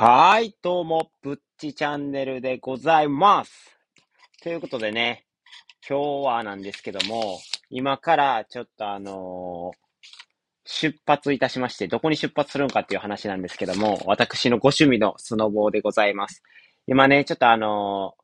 [0.00, 3.76] はい、どうも、ぶっちチャンネルでございます。
[4.40, 5.26] ということでね、
[5.88, 9.78] 今日はなんですけども、今からちょっとあのー
[10.64, 16.44] 出発いたしまして、どこに出発するのかっていう話なんですけども、私のご趣味のスノボーでございます。
[16.86, 18.22] 今ね、ちょっとあのー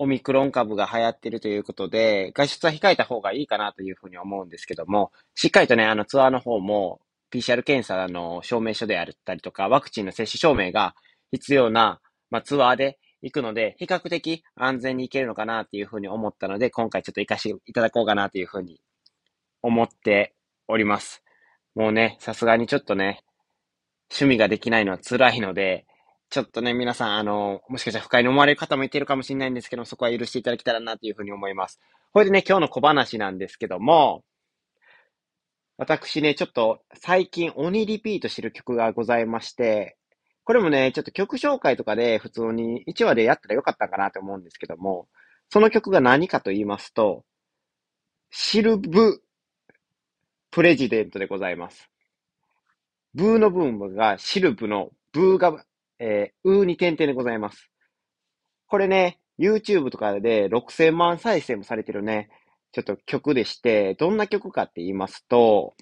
[0.00, 7.00] オミクロン株が流行ってるということで、外出は控えた方がいいかなというふうに思うんですけども、しっかりとね、あのツアーの方も、
[7.32, 10.94] PCR 検査の証明書であったりとか、ワクチンの接種証明が
[11.30, 12.00] 必要な、
[12.30, 18.80] まあ、ツアーで行くので、比較的安全に行けるのかなっていうふうに思ったので、今回ちょっと行かせていただこうかなというふうに
[19.62, 20.34] 思って
[20.68, 21.22] おります。
[21.74, 23.24] もうね、さすがにちょっとね、
[24.10, 25.86] 趣味ができないのは辛いので、
[26.30, 31.80] ちょっとね、皆さん、あの、もしかしたら不快に思われる方もいてるかもしれないんですけど、そこは許していただけたらなというふうに思います。
[32.12, 34.24] これでね、今日の小話なんですけども、
[35.78, 39.96] 私ね、ちょっと最近鬼リピートしてる曲がございまして、
[40.42, 45.06] これもね、ちょっと曲紹介とかで普通に1話でやったらよかったかなと思うんですけども、
[45.50, 47.24] その曲が何かと言いますと、
[48.30, 49.22] シルブ
[50.50, 51.88] プレジデントでございます。
[53.14, 55.64] ブーの部分がシルブのブーが、
[56.00, 57.70] えー、ウーに点々でございます。
[58.66, 62.30] これね、YouTube とかで6000万再生もされてるね、
[62.72, 65.74] ちょっと曲でして、どんな曲かって言いますと、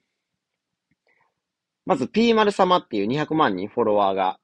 [1.84, 4.38] まず P 丸様っていう200万人フォロワーが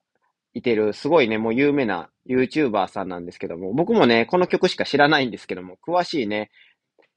[0.55, 6.51] いてる、すごいね、もう有名な YouTuber さんなんですけども、僕もね、この曲しか知らないんですけども、詳しいね、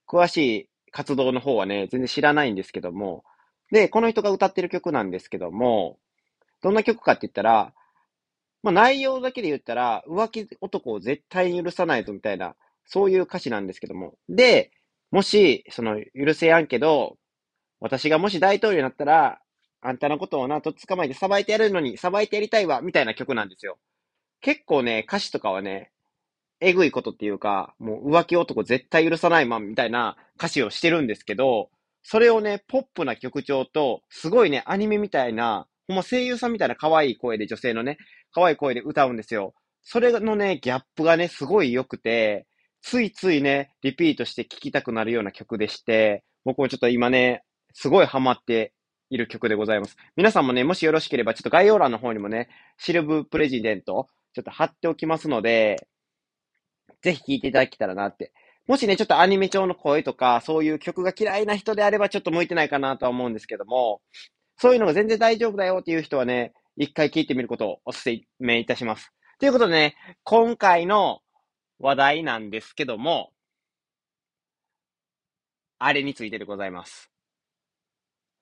[0.08, 3.24] 詳しい活動の方はね、全然知らないんですけども、
[3.72, 5.98] で、この人が歌ってる曲なんですけども、
[6.62, 7.74] どんな曲かって言ったら、
[8.64, 14.16] まあ内容だけで言ったら、浮気男を絶対に許さないとみたいな、そういう歌詞なんですけども。
[14.30, 14.72] で、
[15.12, 17.18] もし、その、許せやんけど、
[17.80, 19.40] 私がもし大統領になったら、
[19.82, 23.78] あんたのことをな、とっ捕まえて裁いてやるのに、裁いてやりたいわ、みたいな曲なんですよ。
[24.42, 25.92] 結構ね、歌詞とかはね、
[26.60, 31.70] えぐいことっていうか、もう浮気男絶対許さないまん、みたいな歌詞をしてるんですけど、
[32.04, 37.98] それをね、ポップな曲調と、すごいね、アニメみたいな、ほんま声優さんみたいな可愛い声で、女性のね、
[38.32, 39.54] 可愛い声で歌うんですよ。
[39.82, 42.48] それのね、ギャップがね、すごい良くて、
[42.86, 48.74] ついついね、リピートして聴きたくなるような曲でして、僕もちょっと今ね、すごいハマって
[49.10, 49.98] いる曲でございます。
[50.16, 52.48] 皆さんもね、もしよろしければ、ちょっと概要欄の方にもね、
[52.78, 55.88] シルブプレジデント、ちょっと貼っておきますので、
[57.02, 58.32] ぜひ聴いていただけたらなって。
[58.68, 64.02] もしね、ちょっとアニメ調の声とか、そういう曲が嫌いな人であれば、ちょっと向いてないかなとは思うんですけども、
[64.58, 69.12] そういうのが全然大丈夫だよっていう人はね、一回聞いてみることをお勧めいたします。
[69.40, 71.22] ということでね、今回の
[71.80, 73.32] 話題なんですけども、
[75.78, 77.12] あれについてでございます。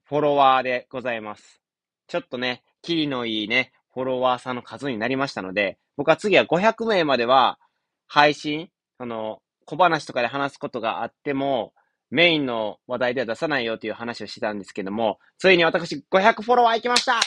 [0.03, 1.61] フォロワーでございます。
[2.07, 7.59] ちょっとね、キリのいいね、フォロワーさんの数になりましたので、僕は次は500名までは
[8.07, 11.73] 配信、その、小話とかで話すことがあっても、
[12.09, 17.19] メインの話題では出さないよという話をしてたんですけども、ついに私500フォロワー行きました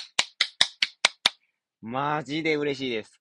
[1.82, 3.20] マジで嬉しいです。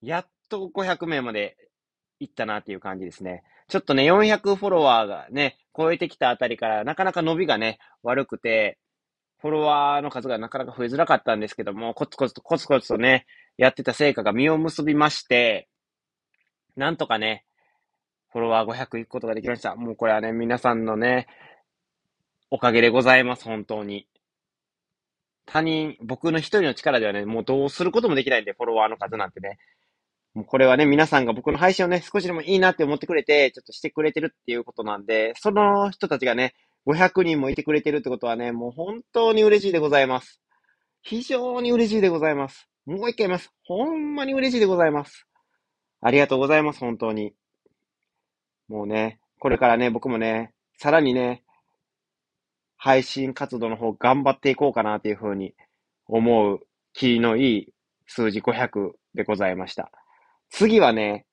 [0.00, 1.56] やっと500名まで
[2.20, 3.42] 行ったなっていう感じですね。
[3.68, 8.78] ちょっとね、400フォロワーがね、超えてきたあたりから、なかなか伸びがね、悪くて、
[9.38, 13.26] フォロワーの数がなかなか増えづらかったんですけども、コツコツとコツコツとね、
[13.56, 15.68] やってた成果が実を結びまして、
[16.76, 17.44] なんとかね、
[18.30, 19.74] フォロワー500行くことができました。
[19.74, 21.26] もうこれはね、皆さんのね、
[22.50, 24.06] おかげでございます、本当に。
[25.46, 29.58] 他人、僕の一人の力ではね、もうどうすることもできないんで、フォロワーの数なんてね。
[30.34, 36.54] もうこれはね、皆さんが僕の配信をね、少しでもいいなって思ってくれて、ちょっとしてくれてるっていうことなんで、その人たちがね、
[36.86, 40.40] 500人もいてくれてるってことはね、もう本当に嬉しいでございます。
[41.02, 42.68] 非常に嬉しいでございます。
[42.86, 43.52] もう一回言います。
[43.64, 45.26] ほんまに嬉しいでございます。
[46.00, 47.34] ありがとうございます、本当に。
[48.68, 51.44] もうね、これからね、僕もね、さらにね、
[52.76, 55.54] 配信活動の方頑張っていこうかなというふうに
[56.06, 57.68] 思う、キリのいい
[58.06, 59.92] 数字500でございました。
[60.52, 61.24] 次はね、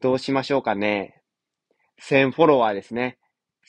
[0.00, 1.22] どうしましょうかね。
[2.06, 3.18] 1000フォロワーですね。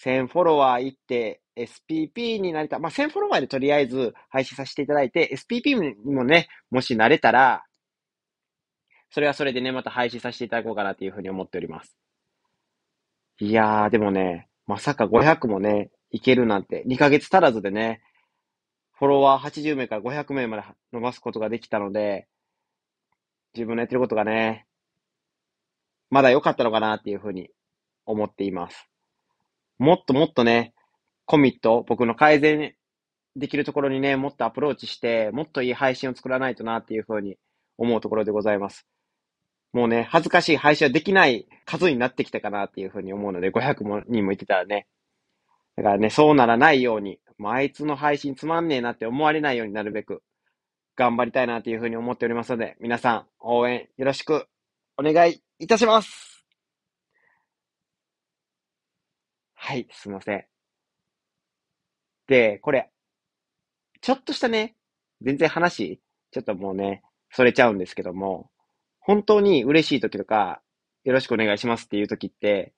[0.03, 2.79] 1000フォロワー行って SPP になりた。
[2.79, 7.63] まあ、1000フォロワーでとりあえず配信させていただいて、SPP にもね、もしなれたら、
[9.09, 11.95] それはそれでね、また配信させていただこうかなというふうに思っております。
[13.39, 18.01] いやー、でもね、まさか500もね、いけるなんて、2ヶ月足らずでね、
[18.97, 22.27] フォロワー80名から500名まで伸ばすことができたので、
[23.53, 24.65] 自分のやってることがね、
[26.09, 27.49] まだ良かったのかなっていうふうに
[28.05, 28.89] 思っています。
[29.77, 30.73] もっともっとね、
[31.25, 32.73] コミット、僕の改善
[33.35, 37.37] できるところにね、もっとアプローチして、もっといい配信を作らないとなっていうふうに
[37.77, 38.87] 思うところでございます。
[39.71, 44.87] もうね、恥ずかしい配信はできない数になってきたかなっていうふうに思うので、500も人も言ってたらね。
[45.75, 50.23] だからね、そうならないように、もうあいつの配信つまんねえなって思われないようになるべく、
[50.99, 54.47] 頑張りたいなっていうふうに思っておりますので、皆さん、応援よろしく
[54.97, 56.43] お願いいたします
[59.55, 60.45] はい、すいません。
[62.27, 62.89] で、これ、
[64.01, 64.75] ちょっとしたね、
[65.21, 66.01] 全然話、
[66.31, 67.01] ちょっともうね、
[67.31, 68.49] それちゃうんですけども、
[68.99, 70.61] 本当に嬉しい時とか、
[71.05, 72.73] よろしくお願いしますっていう時って、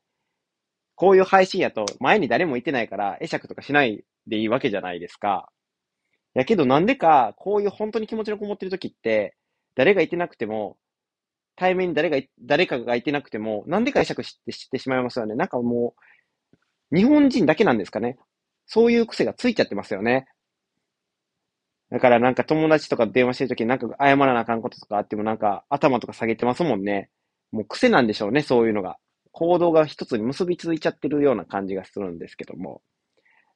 [0.94, 5.50] こういう配信やと前に誰もいてないから会釈とかしないでいいわけじゃないですか。
[6.34, 9.36] やけどなんでか、こういう本当に気持ちのこもってる時って、
[9.76, 10.78] 誰がいてなくても、
[11.56, 15.36] 対面に誰が、誰かがいてなくても、なんでか会釈してしてしまいますよね。
[15.36, 15.96] なんかも
[16.92, 18.18] う、日本人だけなんですかね。
[18.66, 20.28] そういう癖がついちゃってますよね。
[21.92, 27.10] だからなんか友達とか電話してるときになんか謝らなあかんこととかあってもなんか頭とか下げてますもんね。
[27.52, 28.98] もう癖なんでしょうね、そういうのが。
[29.34, 32.82] 行動が一つに結びついちゃってるような感じがするんですけども。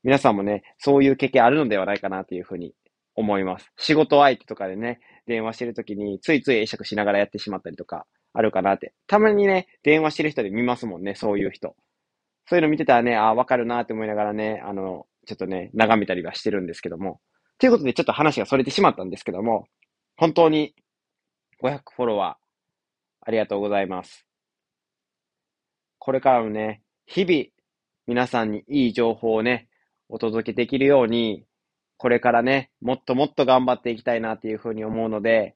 [0.05, 2.75] 皆さんもね、そういう経験あるのではないかなというふうに
[3.15, 3.71] 思います。
[3.75, 8.93] 仕事相手とかでね、電話してるときについつい会釈しながらやってしまったりとかあるかなって。
[9.07, 11.75] たまにね、電話してる人で見ますもんね、そういう人。
[12.45, 17.19] そういうの見てたらね、ああ、わかるなって思いながらね、あの、ちょっとね、眺めたりはしてるんですけども。
[17.57, 19.65] ということで、ちょっと話が逸れてしまったんですけども、
[20.17, 20.75] 本当に
[21.63, 24.27] 500フォロワー、ありがとうございます。
[25.97, 27.45] これからもね、日々、
[28.05, 29.67] 皆さんにいい情報をね、
[30.09, 31.45] お届けできるように、
[31.97, 35.55] これからね、もっともっと頑張っていきたいなっていうふうに思うので、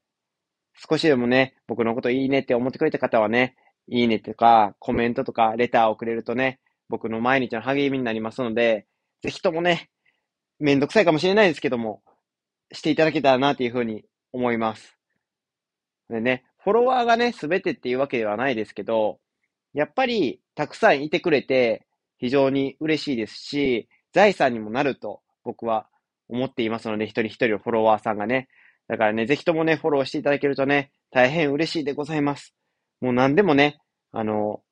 [0.74, 3.56] 少しでもね、僕のこといいねって思ってくれた方はね、
[3.88, 8.86] いいねとか、コメントとか、レターをくれるとね、僕の毎日の励みになりますので、
[9.22, 9.90] ぜひともね、
[10.58, 12.02] めんどくさいかもしれないですけども、
[12.72, 14.96] していただけたらなというふうに思います。
[16.08, 19.18] でね、フォロワーがね、すべてっていうわけではないですけど、
[19.72, 21.86] やっぱりたくさんいてくれて
[22.18, 25.86] 非常に嬉しいですし、財産にもなると僕は
[26.28, 28.48] 思っていますので、一人一人のフォロワーさんがね。
[28.88, 32.54] だからね、ぜひともね、フォローしていただけるとね、大変嬉しいでございます。
[33.00, 33.78] もう何でもね、
[34.12, 34.62] あの、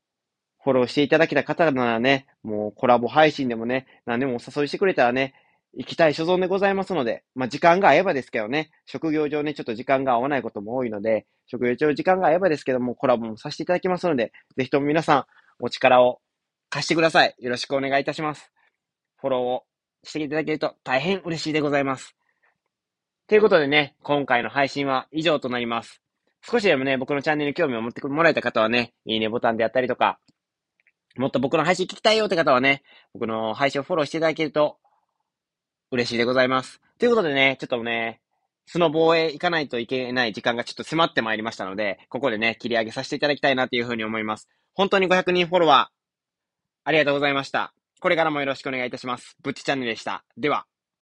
[0.63, 5.35] フォローしていただけた方ならね、もうコラボ配信でもね、何でもお誘いしてくれたらね、
[5.75, 15.25] 行きたい所存でございますので、まあ、時間が合えばですけどね、職業上ね、ちょっと時間が合わないことも多いので、職業上時間が合えばですけども、コラボもさせていただきますので、ぜひとも皆さん、
[15.61, 16.21] お力を
[16.71, 17.35] 貸してください。
[17.39, 18.51] よろしくお願いいたします。
[19.21, 19.65] フォローを
[20.05, 22.17] していただけると大変嬉しいでございます。
[23.27, 26.03] ということでね、今回の配信は以上となります。
[26.43, 30.19] 少しでもね、僕のチャンネルに興味を持ってもらえた方はね、いいねボタンであったりとか、
[31.17, 32.83] もっと僕の配信聞きたいよって方はね、
[33.13, 34.79] 僕の配信をフォローしていただけると
[35.91, 36.81] 嬉しいでございます。
[36.99, 38.21] ということでね、ちょっとね、
[38.67, 44.49] スノボーへ行かないといけない時間がちょっと迫ってまいりましたので、ここでね、切り上げさせていただきたいなというふうに思います。
[44.75, 45.99] 本当に500人フォロワー、
[46.85, 47.75] ありがとうございました。
[48.01, 49.37] これからもよろしくお願いいたします。
[49.43, 50.25] ぶっちチャンネルでした。
[50.37, 50.67] では。